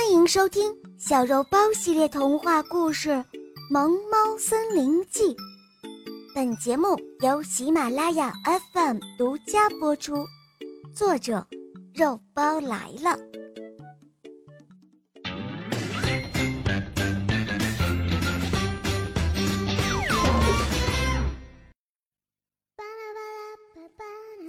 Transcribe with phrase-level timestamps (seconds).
[0.00, 3.10] 欢迎收听小肉包系列童话故事
[3.70, 5.34] 《萌猫森林记》。
[6.34, 8.32] 本节目由喜马拉雅
[8.72, 10.24] FM 独家播出，
[10.94, 11.46] 作者
[11.94, 13.18] 肉包来了。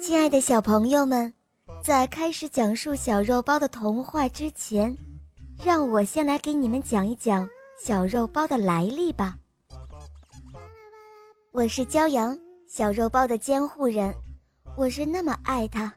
[0.00, 1.34] 亲爱的小朋友们，
[1.82, 4.96] 在开始讲述小肉包的童话之前。
[5.62, 7.46] 让我先来给你们讲一讲
[7.78, 9.36] 小肉包的来历吧。
[11.52, 14.14] 我是骄阳，小肉包的监护人，
[14.74, 15.92] 我是那么爱它。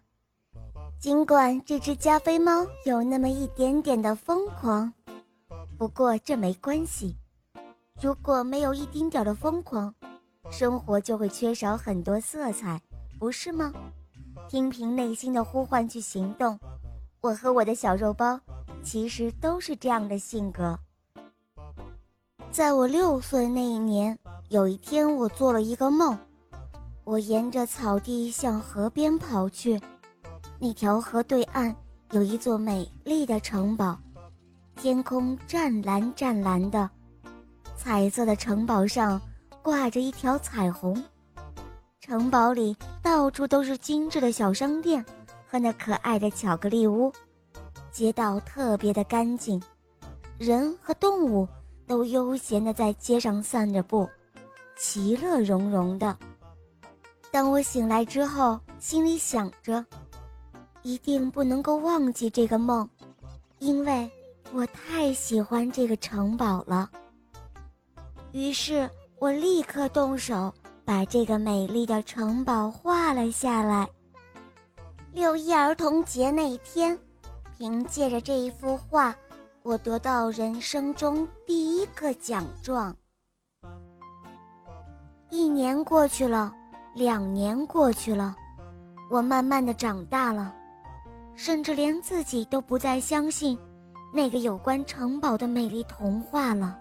[1.00, 4.92] 尽管这只加菲猫有那么一点点的疯狂，
[5.78, 7.16] 不过这没关系。
[8.02, 9.96] 如果没有一丁点的疯狂，
[10.52, 12.82] 生活就会缺少很多色彩，
[13.18, 13.72] 不是吗？
[14.50, 16.60] 听凭内心的呼唤去行动。
[17.22, 18.38] 我和我的小肉包。
[18.84, 20.78] 其实都是这样的性格。
[22.52, 24.18] 在我六岁那一年，
[24.50, 26.16] 有一天我做了一个梦，
[27.04, 29.82] 我沿着草地向河边跑去，
[30.60, 31.76] 那条河对岸
[32.12, 33.98] 有一座美丽的城堡，
[34.76, 36.88] 天空湛蓝湛蓝的，
[37.76, 39.20] 彩色的城堡上
[39.64, 41.04] 挂着一条彩虹，
[42.00, 45.04] 城堡里到处都是精致的小商店
[45.48, 47.12] 和那可爱的巧克力屋。
[47.94, 49.62] 街道特别的干净，
[50.40, 51.48] 人和动物
[51.86, 54.10] 都悠闲的在街上散着步，
[54.76, 56.18] 其乐融融的。
[57.32, 59.86] 当我醒来之后，心里想着，
[60.82, 62.90] 一定不能够忘记这个梦，
[63.60, 64.10] 因为
[64.52, 66.90] 我太喜欢这个城堡了。
[68.32, 70.52] 于是我立刻动手
[70.84, 73.88] 把这个美丽的城堡画了下来。
[75.12, 76.98] 六一儿童节那天。
[77.64, 79.16] 凭借着这一幅画，
[79.62, 82.94] 我得到人生中第一个奖状。
[85.30, 86.54] 一年过去了，
[86.94, 88.36] 两年过去了，
[89.10, 90.54] 我慢慢的长大了，
[91.36, 93.58] 甚至连自己都不再相信
[94.14, 96.78] 那个有关城堡的美丽童话了。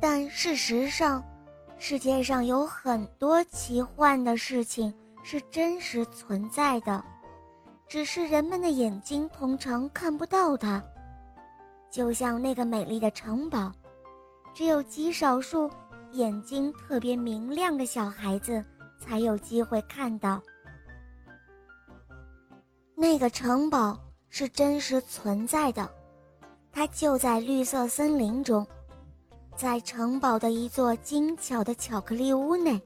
[0.00, 1.22] 但事实上，
[1.78, 7.00] 世界上有很多奇幻的事情是真实存在的。
[7.88, 10.82] 只是人们的眼睛通常看不到它，
[11.90, 13.72] 就像那个美丽的城堡，
[14.54, 15.70] 只有极少数
[16.12, 18.62] 眼睛特别明亮的小孩子
[19.00, 20.38] 才有机会看到。
[22.94, 23.98] 那个城堡
[24.28, 25.88] 是真实存在的，
[26.70, 28.66] 它就在绿色森林中，
[29.56, 32.78] 在城堡的一座精巧的巧克力屋内，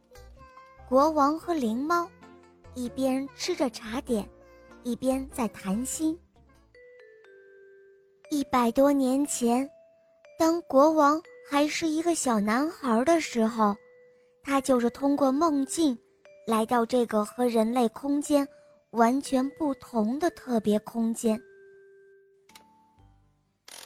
[0.89, 2.09] 国王和灵猫
[2.75, 4.29] 一边吃着茶点。
[4.85, 6.19] 一边在谈心。
[8.31, 9.69] 一百多年前，
[10.39, 13.77] 当国王还是一个小男孩的时候，
[14.43, 15.97] 他就是通过梦境，
[16.47, 18.47] 来到这个和人类空间
[18.91, 21.41] 完全不同的特别空间。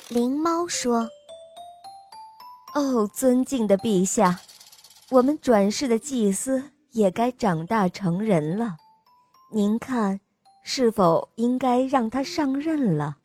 [0.08, 1.08] 灵猫说
[2.74, 4.40] ：“哦，尊敬的陛下，
[5.10, 6.62] 我们转世的祭司
[6.92, 8.76] 也该长大成人了，
[9.52, 10.20] 您看。”
[10.68, 13.18] 是否应该让他上任了？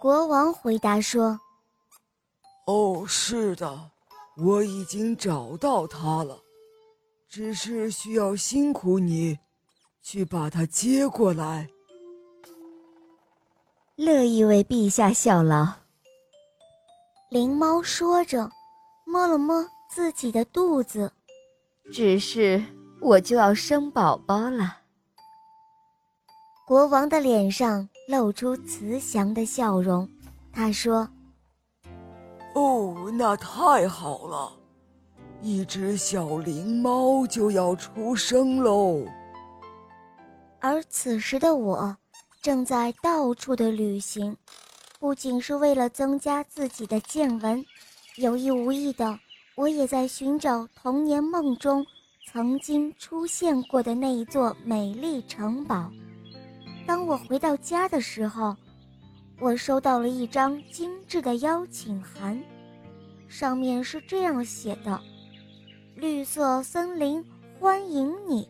[0.00, 1.40] 国王回答说
[2.68, 3.90] ：“哦，是的，
[4.36, 6.40] 我已经找到他了，
[7.28, 9.36] 只是需要辛苦你
[10.00, 11.68] 去把他接过来。”
[13.96, 15.66] 乐意为陛下效劳。
[17.28, 18.48] 灵猫说着，
[19.04, 21.10] 摸了摸自己的肚子，
[21.92, 22.64] 只是
[23.00, 24.76] 我就要生宝宝了。
[26.68, 30.06] 国王的脸上露出慈祥的笑容，
[30.52, 31.08] 他说
[32.54, 34.52] ：“哦，那太好了，
[35.40, 39.02] 一只小灵猫就要出生喽。”
[40.60, 41.96] 而此时的我，
[42.42, 44.36] 正在到处的旅行，
[45.00, 47.64] 不仅是为了增加自己的见闻，
[48.16, 49.18] 有意无意的，
[49.56, 51.82] 我也在寻找童年梦中
[52.30, 55.90] 曾经出现过的那一座美丽城堡。
[56.88, 58.56] 当我回到家的时候，
[59.38, 62.42] 我收到了一张精致的邀请函，
[63.28, 64.98] 上面是这样写的
[65.94, 67.22] ：“绿色森林
[67.60, 68.48] 欢迎你。”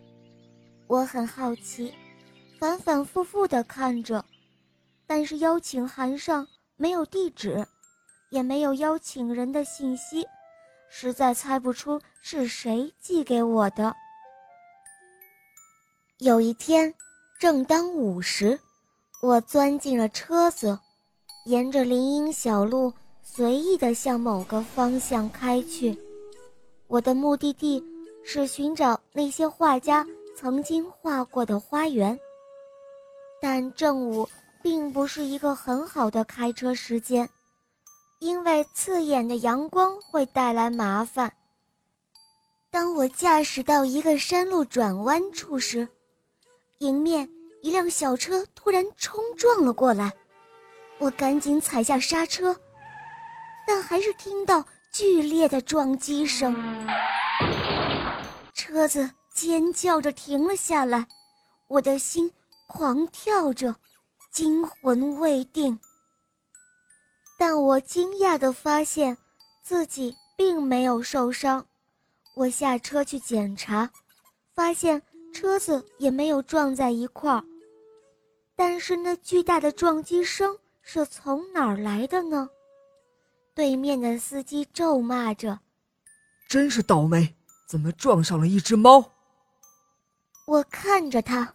[0.86, 1.92] 我很好奇，
[2.60, 4.24] 反反复复地看着，
[5.04, 6.46] 但是邀请函上
[6.76, 7.66] 没有地址，
[8.30, 10.24] 也没有邀请人的信息，
[10.88, 13.96] 实在猜不出是谁寄给我的。
[16.18, 16.94] 有一天。
[17.38, 18.58] 正当午时，
[19.22, 20.76] 我钻进了车子，
[21.44, 22.92] 沿着林荫小路
[23.22, 25.96] 随意地向某个方向开去。
[26.88, 27.80] 我的目的地
[28.24, 30.04] 是寻找那些画家
[30.36, 32.18] 曾经画过的花园。
[33.40, 34.28] 但正午
[34.60, 37.28] 并不是一个很好的开车时间，
[38.18, 41.32] 因为刺眼的阳光会带来麻烦。
[42.68, 45.88] 当我驾驶到一个山路转弯处时，
[46.78, 47.28] 迎面
[47.62, 50.12] 一辆小车突然冲撞了过来，
[50.98, 52.54] 我赶紧踩下刹车，
[53.66, 56.54] 但还是听到剧烈的撞击声，
[58.54, 61.06] 车子尖叫着停了下来，
[61.68, 62.32] 我的心。
[62.70, 63.74] 狂跳着，
[64.30, 65.80] 惊魂未定。
[67.38, 69.16] 但我惊讶地发现，
[69.62, 71.64] 自己并没有受伤。
[72.36, 73.90] 我下车去检查，
[74.54, 75.00] 发现
[75.32, 77.44] 车子也没有撞在一块儿。
[78.56, 82.48] 但是那巨大的撞击声是从哪儿来的呢？
[83.54, 85.58] 对面的司机咒骂着
[86.48, 87.34] ：“真是倒霉，
[87.68, 89.12] 怎么撞上了一只猫？”
[90.46, 91.54] 我看着他。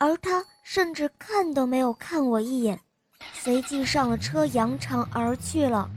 [0.00, 2.80] 而他甚至看都没有看我一眼，
[3.32, 5.90] 随即上了车，扬长而去了。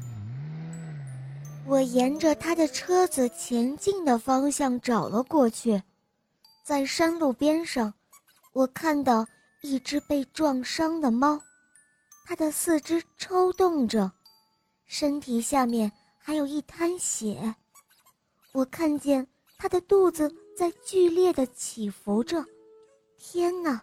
[1.68, 5.84] 我沿着他的车子前进的方向找了过去，
[6.64, 7.94] 在山路边上，
[8.54, 9.26] 我看到
[9.62, 11.40] 一只被撞伤的猫，
[12.26, 14.12] 它的四肢抽动着，
[14.86, 17.56] 身体下面还有一滩血。
[18.54, 19.26] 我看见
[19.58, 22.46] 它的肚子在剧烈的起伏着。
[23.18, 23.82] 天哪！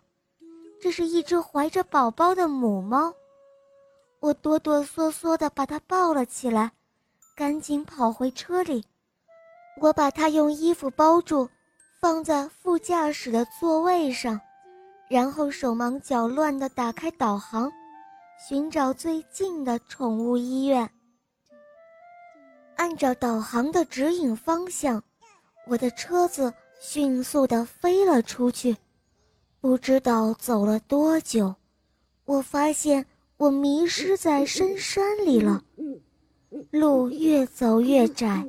[0.80, 3.12] 这是一只怀着宝宝的母猫，
[4.20, 6.72] 我哆哆嗦嗦地把它抱了起来，
[7.34, 8.84] 赶紧跑回车里。
[9.80, 11.48] 我把它用衣服包住，
[12.00, 14.40] 放在副驾驶的座位上，
[15.08, 17.70] 然后手忙脚乱地打开导航，
[18.48, 20.88] 寻找最近的宠物医院。
[22.76, 25.02] 按照导航的指引方向，
[25.66, 28.76] 我的车子迅速地飞了出去。
[29.60, 31.52] 不知道走了多久，
[32.26, 33.04] 我发现
[33.38, 35.64] 我迷失在深山里了。
[36.70, 38.46] 路越走越窄，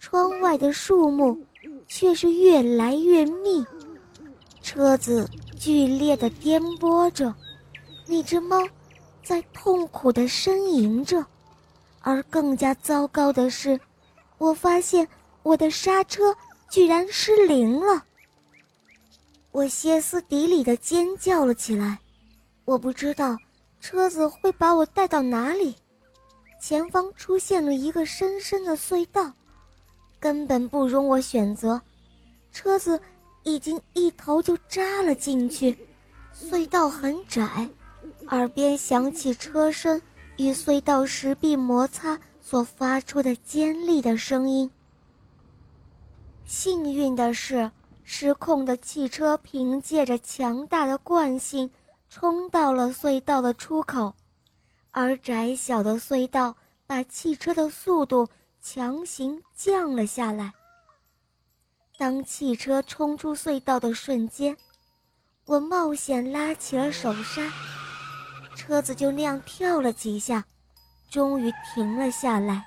[0.00, 1.38] 窗外的树木
[1.86, 3.64] 却是越来越密。
[4.62, 5.28] 车子
[5.58, 7.34] 剧烈的颠簸着，
[8.06, 8.58] 那只猫
[9.22, 11.24] 在痛苦的呻吟着。
[12.00, 13.80] 而更加糟糕的是，
[14.38, 15.08] 我发现
[15.42, 16.36] 我的刹车
[16.70, 18.04] 居然失灵了。
[19.52, 21.98] 我歇斯底里的尖叫了起来，
[22.64, 23.36] 我不知道
[23.80, 25.74] 车子会把我带到哪里。
[26.60, 29.32] 前方出现了一个深深的隧道，
[30.24, 31.78] 根本不容我选择，
[32.50, 32.98] 车子
[33.42, 35.76] 已经一头就扎了进去。
[36.34, 37.68] 隧道很窄，
[38.28, 40.00] 耳边响起车身
[40.38, 44.70] 与隧道石壁摩擦所发出的尖利的声音。
[46.46, 47.70] 幸运的是。
[48.06, 51.70] 失控的汽车凭借着强大的惯性
[52.10, 54.14] 冲到了隧道的出口，
[54.90, 56.54] 而窄小的隧道
[56.86, 58.28] 把汽车的速度
[58.66, 60.50] 强行降了下来。
[61.98, 64.56] 当汽车冲出隧道的瞬间，
[65.44, 67.52] 我冒险拉起了手刹，
[68.56, 70.42] 车子就那样跳了几下，
[71.10, 72.64] 终于停了下来。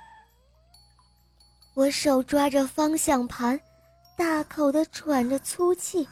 [1.74, 3.60] 我手抓着方向盘。
[4.16, 6.08] 大口的喘着粗气，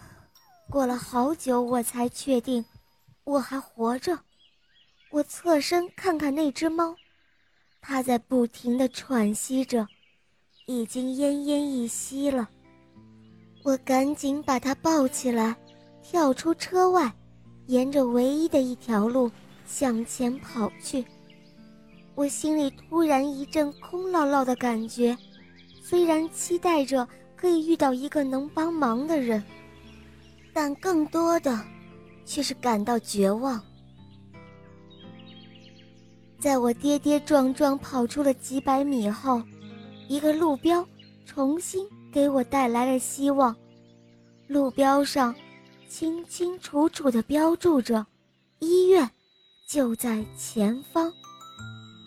[0.70, 2.64] 过了好久，我才确定
[3.24, 4.20] 我还活着。
[5.10, 6.96] 我侧身看看那只猫，
[7.88, 9.88] 他在不停的喘息着，
[10.66, 12.50] 已经奄奄一息了。
[13.64, 15.56] 我赶紧把他抱起来，
[16.02, 17.14] 跳出车外，
[17.68, 19.30] 沿着唯一的一条路
[19.68, 21.06] 向前跑去。
[22.16, 25.16] 我心里突然一阵空落落的感觉，
[25.84, 27.08] 虽然期待着。
[27.38, 29.44] 可以遇到一个能帮忙的人，
[30.54, 31.60] 但更多的
[32.24, 33.62] 却是感到绝望。
[36.46, 39.42] 在我跌跌撞撞跑出了几百米后，
[40.08, 40.88] 一个路标
[41.26, 41.84] 重新
[42.14, 43.56] 给我带来了希望。
[44.46, 45.34] 路标上
[45.90, 48.06] 清清楚楚地标注着
[48.62, 49.10] “医院
[49.68, 51.12] 就在前方”。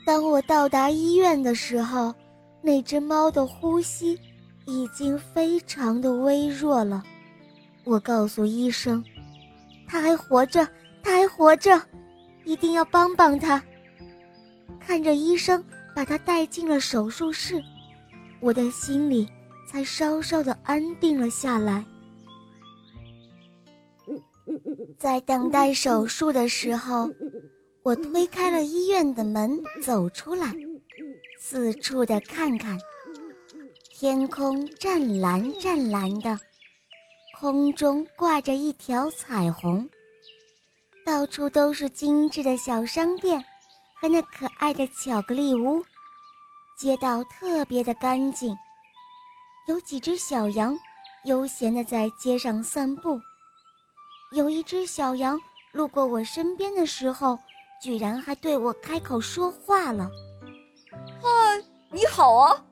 [0.06, 2.14] 当我到达医院的时候，
[2.62, 4.16] 那只猫的呼吸。
[4.66, 7.02] 已经非常的微弱了，
[7.84, 9.02] 我告诉医生，
[9.88, 10.68] 他还活着，
[11.02, 11.82] 他还活着，
[12.44, 13.60] 一定要帮帮他。
[14.80, 15.62] 看着医生
[15.94, 17.62] 把他带进了手术室，
[18.40, 19.28] 我的心里
[19.66, 21.84] 才稍稍的安定了下来。
[24.98, 27.08] 在等待手术的时候，
[27.82, 30.52] 我推开了医院的门，走出来，
[31.38, 32.78] 四处的看看。
[33.90, 36.38] 天空湛蓝湛蓝的，
[37.38, 39.88] 空中挂着一条彩虹。
[41.04, 43.44] 到处都是精致的小商店
[44.00, 45.84] 和那可爱的巧克力屋，
[46.76, 48.56] 街道特别的干净，
[49.66, 50.78] 有几只小羊
[51.24, 53.20] 悠闲的在街上散步。
[54.32, 55.40] 有一只小羊
[55.72, 57.36] 路过我身边的时候，
[57.82, 60.08] 居然还对我开口说话了
[61.20, 61.28] ：“嗨，
[61.90, 62.64] 你好啊！”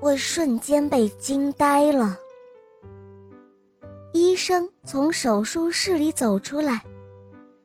[0.00, 2.16] 我瞬间被惊呆了。
[4.12, 6.82] 医生从手术室里走出来，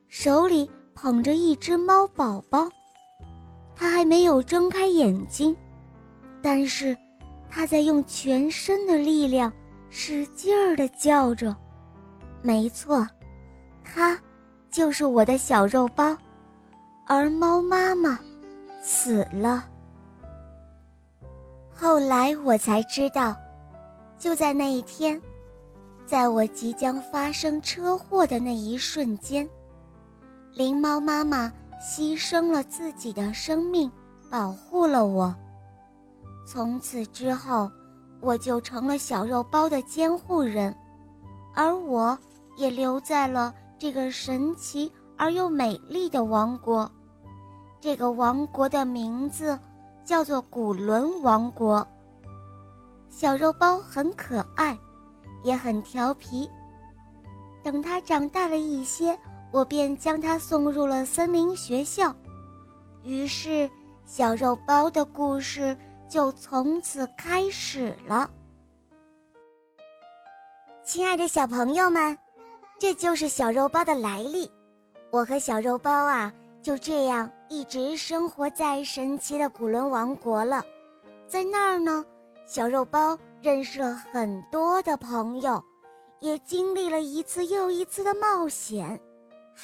[0.08, 0.70] 手里
[1.02, 2.68] 捧着一只猫宝宝。
[3.74, 5.56] 它还没有睁开眼睛，
[6.40, 6.96] 但是
[7.50, 9.52] 它在用全身的力量
[9.90, 11.56] 使劲儿地叫着。
[12.40, 13.04] 没错，
[13.82, 14.16] 它
[14.70, 16.16] 就是我的小肉包，
[17.08, 18.16] 而猫妈妈
[18.80, 19.64] 死了。
[21.74, 23.34] 后来我才知道，
[24.20, 25.20] 就在那一天，
[26.06, 29.48] 在我即将发生车祸的那一瞬间，
[30.54, 33.90] 灵猫妈妈牺牲了自己的生命，
[34.30, 35.34] 保护了我。
[36.46, 37.70] 从此之后，
[38.20, 40.74] 我就成了小肉包的监护人，
[41.54, 42.18] 而我。
[42.58, 46.88] 也留在了这个神奇而又美丽的王国。
[47.80, 49.58] 这个王国的名字
[50.04, 51.84] 叫做古伦王国。
[53.08, 54.78] 小肉包很可爱，
[55.42, 56.48] 也很调皮。
[57.62, 59.18] 等它长大了一些，
[59.52, 62.14] 我便将他送入了森林学校。
[63.04, 63.70] 于是，
[64.06, 65.76] 小肉包的故事
[66.08, 68.28] 就从此开始了。
[70.82, 72.18] 亲爱的小朋友们。
[72.78, 74.50] 这就是小肉包的来历，
[75.12, 80.66] 我和小肉包啊就这样一直生活在神奇的古伦王国了，
[81.28, 82.04] 在那儿呢，
[82.44, 85.62] 小肉包认识了很多的朋友，
[86.18, 89.00] 也经历了一次又一次的冒险。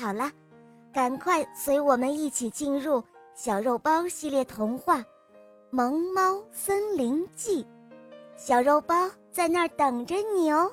[0.00, 0.31] 好了，
[0.93, 3.02] 赶快随我们一起进入
[3.35, 4.99] 小肉包系列童话
[5.71, 7.64] 《萌猫森林记》，
[8.37, 10.71] 小肉包在那儿等着你哦。